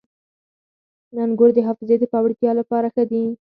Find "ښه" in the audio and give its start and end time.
2.93-3.03